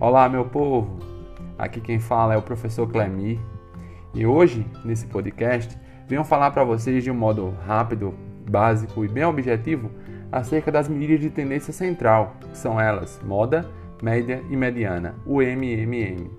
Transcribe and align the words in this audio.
Olá, 0.00 0.28
meu 0.28 0.44
povo! 0.44 0.96
Aqui 1.58 1.80
quem 1.80 1.98
fala 1.98 2.32
é 2.32 2.36
o 2.36 2.42
professor 2.42 2.88
Clemir 2.88 3.40
e 4.14 4.24
hoje, 4.24 4.64
nesse 4.84 5.06
podcast, 5.06 5.76
venho 6.06 6.22
falar 6.22 6.52
para 6.52 6.62
vocês 6.62 7.02
de 7.02 7.10
um 7.10 7.16
modo 7.16 7.52
rápido, 7.66 8.14
básico 8.48 9.04
e 9.04 9.08
bem 9.08 9.24
objetivo 9.24 9.90
acerca 10.30 10.70
das 10.70 10.88
medidas 10.88 11.18
de 11.18 11.30
tendência 11.30 11.72
central, 11.72 12.36
que 12.48 12.56
são 12.56 12.80
elas 12.80 13.20
moda, 13.24 13.68
média 14.00 14.40
e 14.48 14.56
mediana, 14.56 15.16
o 15.26 15.42
MMM. 15.42 16.30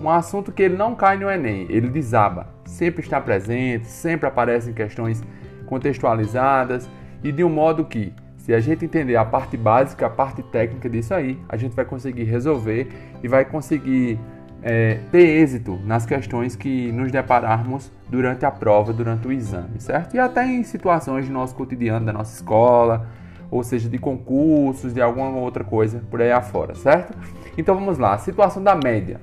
Um 0.00 0.08
assunto 0.08 0.52
que 0.52 0.62
ele 0.62 0.76
não 0.76 0.94
cai 0.94 1.18
no 1.18 1.28
Enem, 1.28 1.66
ele 1.68 1.88
desaba, 1.88 2.54
sempre 2.64 3.02
está 3.02 3.20
presente, 3.20 3.88
sempre 3.88 4.28
aparecem 4.28 4.72
questões 4.72 5.20
contextualizadas 5.66 6.88
e 7.24 7.32
de 7.32 7.42
um 7.42 7.50
modo 7.50 7.84
que 7.84 8.14
se 8.50 8.54
a 8.54 8.58
gente 8.58 8.84
entender 8.84 9.14
a 9.14 9.24
parte 9.24 9.56
básica, 9.56 10.06
a 10.06 10.10
parte 10.10 10.42
técnica 10.42 10.90
disso 10.90 11.14
aí, 11.14 11.38
a 11.48 11.56
gente 11.56 11.72
vai 11.72 11.84
conseguir 11.84 12.24
resolver 12.24 12.88
e 13.22 13.28
vai 13.28 13.44
conseguir 13.44 14.18
é, 14.60 14.98
ter 15.12 15.40
êxito 15.40 15.78
nas 15.84 16.04
questões 16.04 16.56
que 16.56 16.90
nos 16.90 17.12
depararmos 17.12 17.92
durante 18.08 18.44
a 18.44 18.50
prova, 18.50 18.92
durante 18.92 19.28
o 19.28 19.30
exame, 19.30 19.78
certo? 19.80 20.16
E 20.16 20.18
até 20.18 20.44
em 20.44 20.64
situações 20.64 21.28
do 21.28 21.32
nosso 21.32 21.54
cotidiano, 21.54 22.04
da 22.04 22.12
nossa 22.12 22.34
escola, 22.34 23.06
ou 23.52 23.62
seja, 23.62 23.88
de 23.88 23.98
concursos, 23.98 24.92
de 24.92 25.00
alguma 25.00 25.28
outra 25.38 25.62
coisa 25.62 26.02
por 26.10 26.20
aí 26.20 26.32
afora, 26.32 26.74
certo? 26.74 27.16
Então 27.56 27.76
vamos 27.76 27.98
lá, 27.98 28.18
situação 28.18 28.60
da 28.60 28.74
média. 28.74 29.20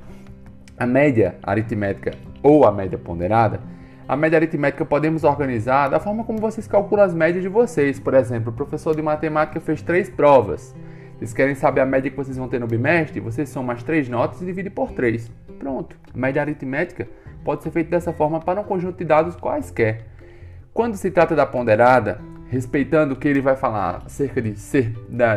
A 0.80 0.86
média 0.86 1.36
aritmética 1.44 2.14
ou 2.42 2.66
a 2.66 2.72
média 2.72 2.98
ponderada 2.98 3.60
a 4.08 4.16
média 4.16 4.38
aritmética 4.38 4.86
podemos 4.86 5.24
organizar 5.24 5.90
da 5.90 6.00
forma 6.00 6.24
como 6.24 6.40
vocês 6.40 6.66
calculam 6.66 7.04
as 7.04 7.14
médias 7.14 7.44
de 7.44 7.50
vocês. 7.50 8.00
Por 8.00 8.14
exemplo, 8.14 8.52
o 8.52 8.56
professor 8.56 8.96
de 8.96 9.02
matemática 9.02 9.60
fez 9.60 9.82
três 9.82 10.10
provas. 10.10 10.74
Vocês 11.18 11.34
querem 11.34 11.56
saber 11.56 11.82
a 11.82 11.86
média 11.86 12.10
que 12.10 12.16
vocês 12.16 12.38
vão 12.38 12.48
ter 12.48 12.60
no 12.60 12.68
bimestre? 12.68 13.20
Vocês 13.20 13.50
somam 13.50 13.76
as 13.76 13.84
três 13.84 14.08
notas 14.08 14.42
e 14.42 14.46
dividem 14.46 14.72
por 14.72 14.92
três. 14.92 15.30
Pronto. 15.60 15.98
A 16.14 16.18
média 16.18 16.42
aritmética 16.42 17.08
pode 17.44 17.64
ser 17.64 17.72
feita 17.72 17.90
dessa 17.90 18.14
forma 18.14 18.40
para 18.40 18.62
um 18.62 18.64
conjunto 18.64 18.98
de 18.98 19.04
dados 19.04 19.36
quaisquer. 19.36 20.06
Quando 20.74 20.96
se 20.96 21.12
trata 21.12 21.36
da 21.36 21.46
ponderada, 21.46 22.22
respeitando 22.50 23.16
que 23.16 23.28
ele 23.28 23.42
vai 23.42 23.58
falar 23.58 24.04
acerca 24.06 24.42
de, 24.42 24.58
ser, 24.58 24.94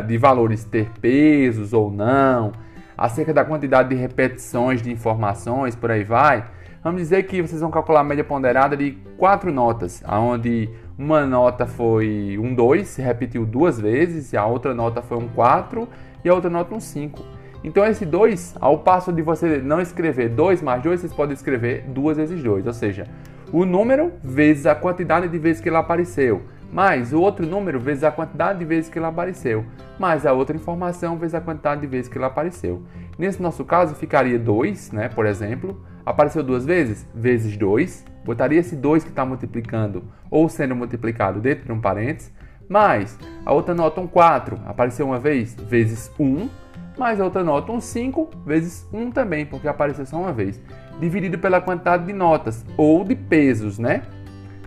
de 0.07 0.17
valores 0.17 0.63
ter 0.63 0.89
pesos 1.01 1.73
ou 1.73 1.91
não, 1.91 2.53
acerca 2.97 3.33
da 3.33 3.43
quantidade 3.43 3.89
de 3.89 3.95
repetições 3.95 4.81
de 4.81 4.91
informações, 4.91 5.75
por 5.75 5.91
aí 5.91 6.03
vai, 6.03 6.45
Vamos 6.83 6.99
dizer 6.99 7.23
que 7.23 7.39
vocês 7.43 7.61
vão 7.61 7.69
calcular 7.69 7.99
a 7.99 8.03
média 8.03 8.23
ponderada 8.23 8.75
de 8.75 8.97
quatro 9.15 9.51
notas, 9.51 10.03
onde 10.07 10.67
uma 10.97 11.27
nota 11.27 11.67
foi 11.67 12.39
um 12.41 12.55
2, 12.55 12.87
se 12.87 13.03
repetiu 13.03 13.45
duas 13.45 13.79
vezes, 13.79 14.33
e 14.33 14.37
a 14.37 14.47
outra 14.47 14.73
nota 14.73 14.99
foi 14.99 15.19
um 15.19 15.27
4 15.27 15.87
e 16.25 16.29
a 16.29 16.33
outra 16.33 16.49
nota 16.49 16.73
um 16.73 16.79
5. 16.79 17.23
Então 17.63 17.85
esse 17.85 18.03
2, 18.03 18.55
ao 18.59 18.79
passo 18.79 19.13
de 19.13 19.21
você 19.21 19.59
não 19.59 19.79
escrever 19.79 20.29
2 20.29 20.63
mais 20.63 20.81
2, 20.81 21.01
vocês 21.01 21.13
podem 21.13 21.35
escrever 21.35 21.83
2 21.83 22.17
vezes 22.17 22.41
2, 22.41 22.65
ou 22.65 22.73
seja, 22.73 23.05
o 23.53 23.63
número 23.63 24.13
vezes 24.23 24.65
a 24.65 24.73
quantidade 24.73 25.27
de 25.27 25.37
vezes 25.37 25.61
que 25.61 25.69
ele 25.69 25.77
apareceu, 25.77 26.41
mais 26.73 27.13
o 27.13 27.21
outro 27.21 27.45
número 27.45 27.79
vezes 27.79 28.03
a 28.03 28.09
quantidade 28.09 28.57
de 28.57 28.65
vezes 28.65 28.89
que 28.89 28.97
ele 28.97 29.05
apareceu, 29.05 29.63
mais 29.99 30.25
a 30.25 30.33
outra 30.33 30.55
informação 30.55 31.15
vezes 31.15 31.35
a 31.35 31.41
quantidade 31.41 31.81
de 31.81 31.87
vezes 31.87 32.07
que 32.07 32.17
ele 32.17 32.25
apareceu. 32.25 32.81
Nesse 33.19 33.39
nosso 33.39 33.63
caso 33.63 33.93
ficaria 33.93 34.39
2, 34.39 34.93
né, 34.93 35.09
por 35.09 35.27
exemplo, 35.27 35.79
Apareceu 36.05 36.43
duas 36.43 36.65
vezes? 36.65 37.07
Vezes 37.13 37.55
2. 37.57 38.05
Botaria 38.25 38.59
esse 38.59 38.75
2 38.75 39.03
que 39.03 39.09
está 39.09 39.25
multiplicando 39.25 40.03
ou 40.29 40.47
sendo 40.49 40.75
multiplicado 40.75 41.39
dentro 41.39 41.65
de 41.65 41.71
um 41.71 41.81
parênteses. 41.81 42.31
Mais 42.69 43.17
a 43.45 43.51
outra 43.53 43.73
nota 43.73 43.99
um 43.99 44.07
4. 44.07 44.59
Apareceu 44.65 45.05
uma 45.05 45.19
vez? 45.19 45.55
Vezes 45.55 46.11
1. 46.19 46.49
Mais 46.97 47.19
a 47.19 47.23
outra 47.23 47.43
nota 47.43 47.71
um 47.71 47.81
5 47.81 48.29
vezes 48.45 48.87
1 48.93 49.11
também, 49.11 49.45
porque 49.45 49.67
apareceu 49.67 50.05
só 50.05 50.17
uma 50.17 50.33
vez. 50.33 50.61
Dividido 50.99 51.37
pela 51.39 51.59
quantidade 51.61 52.05
de 52.05 52.13
notas 52.13 52.65
ou 52.77 53.03
de 53.03 53.15
pesos, 53.15 53.79
né? 53.79 54.03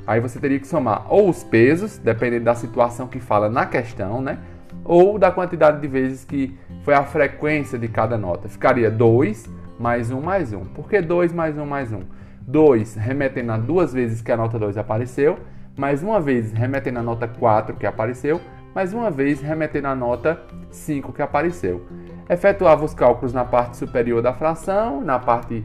Aí 0.07 0.21
você 0.21 0.39
teria 0.39 0.59
que 0.59 0.67
somar 0.67 1.07
ou 1.09 1.31
os 1.31 1.43
pesos, 1.43 1.97
dependendo 1.99 2.45
da 2.45 2.55
situação 2.55 3.07
que 3.07 3.21
fala 3.21 3.49
na 3.49 3.67
questão, 3.67 4.21
né? 4.21 4.39
Ou 4.85 5.19
da 5.19 5.31
quantidade 5.31 5.81
de 5.81 5.89
vezes 5.89 6.25
que 6.25 6.59
foi 6.83 6.93
a 6.95 7.05
frequência 7.05 7.79
de 7.79 7.89
cada 7.89 8.19
nota. 8.19 8.49
Ficaria 8.49 8.91
2 8.91 9.49
mais 9.79 10.11
1 10.11 10.21
mais 10.21 10.53
1. 10.53 10.61
Por 10.67 10.89
que 10.89 11.01
2 11.01 11.33
mais 11.33 11.59
1 11.59 11.67
mais 11.67 11.93
1? 11.93 12.01
2 12.47 12.95
remetendo 12.97 13.53
a 13.53 13.57
duas 13.57 13.93
vezes 13.93 14.21
que 14.21 14.31
a 14.31 14.37
nota 14.37 14.59
2 14.59 14.77
apareceu, 14.77 15.39
mais 15.77 16.03
uma 16.03 16.21
vez 16.21 16.53
remetendo 16.53 16.99
a 16.99 17.03
nota 17.03 17.27
4 17.27 17.77
que 17.77 17.87
apareceu, 17.87 18.41
mais 18.75 18.93
uma 18.93 19.11
vez 19.11 19.41
remetendo 19.41 19.89
a 19.89 19.95
nota 19.95 20.41
5 20.71 21.13
que 21.13 21.23
apareceu. 21.23 21.87
Efetuava 22.29 22.85
os 22.85 22.95
cálculos 22.95 23.33
na 23.33 23.45
parte 23.45 23.77
superior 23.77 24.23
da 24.23 24.33
fração, 24.33 25.01
na 25.01 25.19
parte 25.19 25.65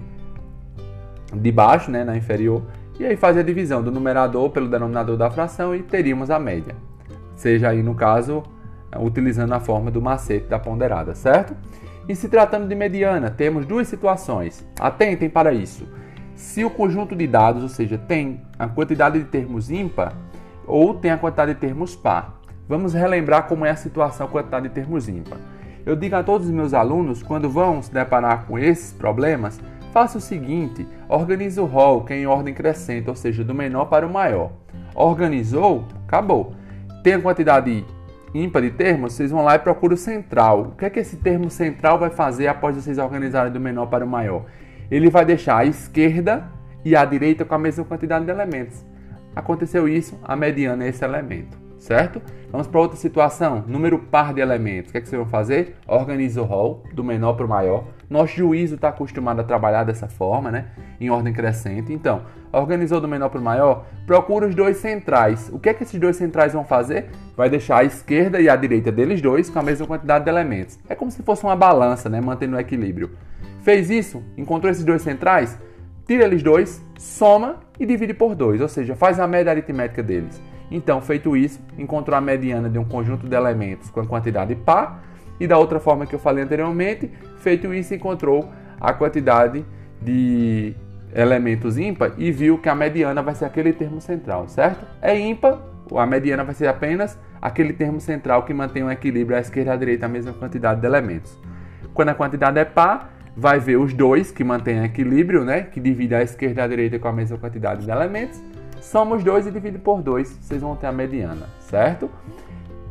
de 1.33 1.51
baixo, 1.51 1.91
né, 1.91 2.03
na 2.03 2.17
inferior, 2.17 2.63
e 2.99 3.05
aí 3.05 3.15
fazia 3.15 3.41
a 3.41 3.45
divisão 3.45 3.81
do 3.81 3.91
numerador 3.91 4.49
pelo 4.49 4.67
denominador 4.67 5.15
da 5.15 5.29
fração 5.29 5.73
e 5.75 5.81
teríamos 5.81 6.29
a 6.29 6.39
média. 6.39 6.75
Seja 7.35 7.69
aí 7.69 7.81
no 7.81 7.95
caso 7.95 8.43
utilizando 8.97 9.53
a 9.53 9.59
forma 9.59 9.91
do 9.91 10.01
macete 10.01 10.47
da 10.47 10.57
ponderada, 10.57 11.13
certo? 11.13 11.55
E 12.09 12.15
se 12.15 12.27
tratando 12.27 12.67
de 12.67 12.73
mediana, 12.73 13.29
temos 13.29 13.67
duas 13.67 13.87
situações. 13.87 14.67
Atentem 14.79 15.29
para 15.29 15.53
isso. 15.53 15.87
Se 16.33 16.65
o 16.65 16.69
conjunto 16.71 17.15
de 17.15 17.27
dados, 17.27 17.61
ou 17.61 17.69
seja, 17.69 17.99
tem 17.99 18.41
a 18.57 18.67
quantidade 18.67 19.19
de 19.19 19.25
termos 19.25 19.69
ímpar 19.69 20.13
ou 20.65 20.95
tem 20.95 21.11
a 21.11 21.19
quantidade 21.19 21.53
de 21.53 21.59
termos 21.59 21.95
par. 21.95 22.41
Vamos 22.67 22.95
relembrar 22.95 23.47
como 23.47 23.63
é 23.63 23.69
a 23.69 23.75
situação 23.75 24.25
a 24.25 24.29
quantidade 24.29 24.67
de 24.67 24.73
termos 24.73 25.07
ímpar. 25.07 25.37
Eu 25.85 25.95
digo 25.95 26.15
a 26.15 26.23
todos 26.23 26.47
os 26.47 26.53
meus 26.53 26.73
alunos, 26.73 27.21
quando 27.21 27.47
vão 27.47 27.79
se 27.79 27.93
deparar 27.93 28.45
com 28.45 28.57
esses 28.57 28.91
problemas, 28.91 29.59
faça 29.93 30.17
o 30.17 30.21
seguinte: 30.21 30.87
organize 31.07 31.59
o 31.59 31.65
rol, 31.65 32.03
que 32.03 32.13
é 32.13 32.17
em 32.17 32.25
ordem 32.25 32.55
crescente, 32.55 33.07
ou 33.07 33.15
seja, 33.15 33.43
do 33.43 33.53
menor 33.53 33.85
para 33.85 34.07
o 34.07 34.11
maior. 34.11 34.51
Organizou? 34.95 35.85
Acabou. 36.07 36.55
Tem 37.03 37.13
a 37.13 37.21
quantidade 37.21 37.85
ímpar 38.33 38.61
de 38.61 38.71
termos, 38.71 39.13
vocês 39.13 39.31
vão 39.31 39.43
lá 39.43 39.55
e 39.55 39.59
procuram 39.59 39.95
o 39.95 39.97
central. 39.97 40.61
O 40.61 40.71
que 40.75 40.85
é 40.85 40.89
que 40.89 40.99
esse 40.99 41.17
termo 41.17 41.49
central 41.49 41.97
vai 41.97 42.09
fazer 42.09 42.47
após 42.47 42.75
vocês 42.75 42.97
organizarem 42.97 43.51
do 43.51 43.59
menor 43.59 43.87
para 43.87 44.05
o 44.05 44.07
maior? 44.07 44.45
Ele 44.89 45.09
vai 45.09 45.25
deixar 45.25 45.57
a 45.57 45.65
esquerda 45.65 46.49
e 46.83 46.95
a 46.95 47.03
direita 47.05 47.45
com 47.45 47.55
a 47.55 47.59
mesma 47.59 47.83
quantidade 47.85 48.25
de 48.25 48.31
elementos. 48.31 48.85
Aconteceu 49.35 49.87
isso, 49.87 50.19
a 50.23 50.35
mediana 50.35 50.83
é 50.83 50.89
esse 50.89 51.03
elemento, 51.03 51.57
certo? 51.79 52.21
Vamos 52.51 52.67
para 52.67 52.79
outra 52.79 52.97
situação, 52.97 53.63
número 53.67 53.97
par 53.97 54.33
de 54.33 54.41
elementos. 54.41 54.89
O 54.89 54.91
que, 54.91 54.97
é 54.97 55.01
que 55.01 55.07
vocês 55.07 55.19
vão 55.19 55.29
fazer? 55.29 55.75
Organiza 55.87 56.41
o 56.41 56.45
rol 56.45 56.83
do 56.93 57.03
menor 57.03 57.33
para 57.33 57.45
o 57.45 57.49
maior. 57.49 57.85
Nosso 58.09 58.35
juízo 58.35 58.75
está 58.75 58.89
acostumado 58.89 59.39
a 59.39 59.43
trabalhar 59.43 59.83
dessa 59.83 60.07
forma, 60.07 60.51
né? 60.51 60.65
Em 60.99 61.09
ordem 61.09 61.31
crescente. 61.31 61.93
Então, 61.93 62.23
organizou 62.51 62.99
do 62.99 63.07
menor 63.07 63.29
para 63.29 63.39
o 63.39 63.43
maior, 63.43 63.85
procura 64.05 64.47
os 64.47 64.55
dois 64.55 64.77
centrais. 64.77 65.49
O 65.53 65.59
que 65.59 65.69
é 65.69 65.73
que 65.73 65.83
esses 65.83 65.99
dois 65.99 66.15
centrais 66.15 66.53
vão 66.53 66.65
fazer? 66.65 67.09
Vai 67.37 67.49
deixar 67.49 67.77
a 67.77 67.83
esquerda 67.83 68.41
e 68.41 68.49
a 68.49 68.55
direita 68.55 68.91
deles 68.91 69.21
dois 69.21 69.49
com 69.49 69.59
a 69.59 69.63
mesma 69.63 69.87
quantidade 69.87 70.25
de 70.25 70.29
elementos. 70.29 70.77
É 70.89 70.95
como 70.95 71.11
se 71.11 71.23
fosse 71.23 71.43
uma 71.43 71.55
balança, 71.55 72.09
né? 72.09 72.19
Mantendo 72.19 72.57
o 72.57 72.59
equilíbrio. 72.59 73.11
Fez 73.61 73.89
isso? 73.89 74.23
Encontrou 74.35 74.71
esses 74.71 74.83
dois 74.83 75.01
centrais? 75.01 75.57
Tira 76.07 76.23
eles 76.23 76.41
dois, 76.41 76.83
soma 76.97 77.57
e 77.79 77.85
divide 77.85 78.15
por 78.15 78.33
dois, 78.33 78.59
ou 78.59 78.67
seja, 78.67 78.95
faz 78.95 79.19
a 79.19 79.27
média 79.27 79.51
aritmética 79.51 80.01
deles. 80.01 80.41
Então, 80.71 81.01
feito 81.01 81.35
isso, 81.35 81.59
encontrou 81.77 82.17
a 82.17 82.21
mediana 82.21 82.69
de 82.69 82.77
um 82.77 82.85
conjunto 82.85 83.27
de 83.27 83.35
elementos 83.35 83.89
com 83.89 83.99
a 83.99 84.05
quantidade 84.05 84.55
par, 84.55 85.03
e 85.39 85.47
da 85.47 85.57
outra 85.57 85.79
forma 85.79 86.05
que 86.05 86.13
eu 86.13 86.19
falei 86.19 86.43
anteriormente, 86.43 87.09
feito 87.37 87.73
isso, 87.73 87.93
encontrou 87.93 88.49
a 88.79 88.93
quantidade 88.93 89.65
de 90.01 90.75
elementos 91.13 91.77
ímpar 91.77 92.11
e 92.17 92.31
viu 92.31 92.57
que 92.57 92.69
a 92.69 92.75
mediana 92.75 93.21
vai 93.21 93.33
ser 93.33 93.45
aquele 93.45 93.73
termo 93.73 93.99
central, 93.99 94.47
certo? 94.47 94.85
É 95.01 95.17
ímpar, 95.17 95.59
a 95.95 96.05
mediana 96.05 96.43
vai 96.43 96.53
ser 96.53 96.67
apenas 96.67 97.17
aquele 97.41 97.73
termo 97.73 97.99
central 97.99 98.43
que 98.43 98.53
mantém 98.53 98.83
o 98.83 98.91
equilíbrio 98.91 99.37
à 99.37 99.39
esquerda 99.39 99.71
e 99.71 99.73
à 99.73 99.77
direita 99.77 100.05
a 100.05 100.09
mesma 100.09 100.33
quantidade 100.33 100.81
de 100.81 100.85
elementos. 100.85 101.37
Quando 101.93 102.09
a 102.09 102.13
quantidade 102.13 102.59
é 102.59 102.65
par, 102.65 103.13
vai 103.35 103.59
ver 103.59 103.77
os 103.77 103.93
dois 103.93 104.31
que 104.31 104.43
mantêm 104.43 104.83
equilíbrio, 104.83 105.43
né? 105.43 105.61
Que 105.63 105.79
divide 105.79 106.13
a 106.13 106.21
esquerda 106.21 106.61
e 106.61 106.63
a 106.63 106.67
direita 106.67 106.99
com 106.99 107.07
a 107.07 107.13
mesma 107.13 107.37
quantidade 107.37 107.85
de 107.85 107.89
elementos 107.89 108.41
soma 108.81 109.15
os 109.15 109.23
dois 109.23 109.47
e 109.47 109.51
divide 109.51 109.77
por 109.77 110.01
dois, 110.01 110.37
vocês 110.41 110.61
vão 110.61 110.75
ter 110.75 110.87
a 110.87 110.91
mediana, 110.91 111.47
certo? 111.59 112.09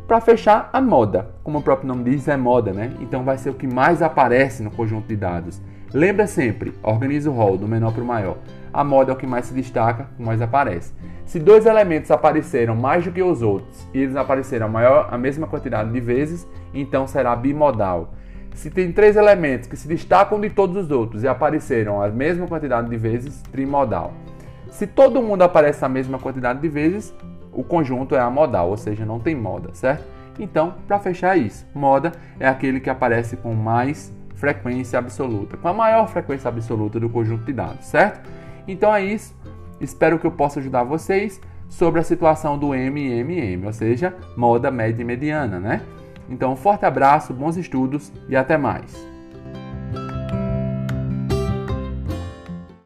Para 0.07 0.21
fechar, 0.21 0.71
a 0.73 0.81
moda, 0.81 1.31
como 1.45 1.59
o 1.59 1.63
próprio 1.63 1.87
nome 1.89 2.05
diz, 2.05 2.27
é 2.29 2.37
moda, 2.37 2.73
né? 2.73 2.95
Então 3.01 3.25
vai 3.25 3.37
ser 3.37 3.51
o 3.51 3.55
que 3.55 3.67
mais 3.67 4.01
aparece 4.01 4.63
no 4.63 4.71
conjunto 4.71 5.07
de 5.07 5.17
dados. 5.17 5.61
Lembra 5.93 6.27
sempre, 6.27 6.73
organiza 6.83 7.31
o 7.31 7.35
rol 7.35 7.59
do 7.59 7.69
menor 7.69 7.93
para 7.93 8.03
o 8.03 8.07
maior. 8.07 8.39
A 8.73 8.83
moda 8.83 9.13
é 9.13 9.15
o 9.15 9.19
que 9.19 9.27
mais 9.27 9.47
se 9.47 9.55
destaca, 9.55 10.09
o 10.19 10.23
mais 10.23 10.41
aparece. 10.41 10.93
Se 11.27 11.39
dois 11.39 11.67
elementos 11.67 12.11
apareceram 12.11 12.75
mais 12.75 13.05
do 13.05 13.13
que 13.13 13.23
os 13.23 13.43
outros 13.43 13.87
e 13.93 13.99
eles 13.99 14.17
apareceram 14.17 14.67
a, 14.67 14.69
maior, 14.69 15.09
a 15.11 15.19
mesma 15.19 15.47
quantidade 15.47 15.91
de 15.91 16.01
vezes, 16.01 16.47
então 16.73 17.07
será 17.07 17.37
bimodal. 17.37 18.15
Se 18.55 18.71
tem 18.71 18.91
três 18.91 19.15
elementos 19.15 19.69
que 19.69 19.77
se 19.77 19.87
destacam 19.87 20.41
de 20.41 20.51
todos 20.51 20.77
os 20.77 20.91
outros 20.91 21.23
e 21.23 21.29
apareceram 21.29 22.03
a 22.03 22.09
mesma 22.09 22.47
quantidade 22.47 22.89
de 22.89 22.97
vezes, 22.97 23.43
trimodal. 23.53 24.13
Se 24.71 24.87
todo 24.87 25.23
mundo 25.23 25.43
aparece 25.43 25.85
a 25.85 25.89
mesma 25.89 26.19
quantidade 26.19 26.61
de 26.61 26.69
vezes, 26.69 27.15
o 27.53 27.65
conjunto 27.65 28.15
é 28.15 28.21
a 28.21 28.31
modal, 28.31 28.71
ou 28.71 28.77
seja, 28.77 29.05
não 29.05 29.19
tem 29.19 29.35
moda, 29.35 29.71
certo? 29.73 30.05
Então, 30.39 30.75
para 30.87 30.99
fechar 30.99 31.37
isso, 31.37 31.67
moda 31.75 32.13
é 32.39 32.47
aquele 32.47 32.79
que 32.79 32.89
aparece 32.89 33.37
com 33.37 33.55
mais 33.55 34.13
frequência 34.37 34.99
absoluta, 34.99 35.57
com 35.57 35.67
a 35.67 35.75
maior 35.75 36.07
frequência 36.09 36.49
absoluta 36.49 37.01
do 37.01 37.09
conjunto 37.09 37.45
de 37.45 37.53
dados, 37.53 37.87
certo? 37.87 38.31
Então 38.69 38.95
é 38.95 39.03
isso. 39.03 39.35
Espero 39.81 40.19
que 40.19 40.27
eu 40.27 40.31
possa 40.31 40.61
ajudar 40.61 40.85
vocês 40.85 41.41
sobre 41.69 42.01
a 42.01 42.05
situação 42.05 42.57
do 42.57 42.69
MMM, 42.69 43.67
ou 43.67 43.73
seja, 43.73 44.15
moda 44.37 44.71
média 44.71 45.03
e 45.03 45.05
mediana, 45.05 45.59
né? 45.59 45.83
Então, 46.31 46.53
um 46.53 46.57
forte 46.57 46.85
abraço, 46.85 47.33
bons 47.33 47.57
estudos 47.57 48.13
e 48.29 48.37
até 48.37 48.57
mais. 48.57 49.18